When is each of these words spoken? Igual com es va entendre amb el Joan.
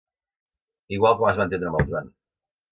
Igual 0.97 1.19
com 1.21 1.29
es 1.33 1.39
va 1.43 1.47
entendre 1.51 1.71
amb 1.73 1.81
el 1.85 1.89
Joan. 1.93 2.13